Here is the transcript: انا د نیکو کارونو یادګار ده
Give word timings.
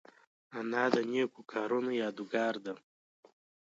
انا 0.59 0.83
د 0.95 0.97
نیکو 1.11 1.41
کارونو 1.51 1.91
یادګار 2.01 2.55
ده 2.65 2.73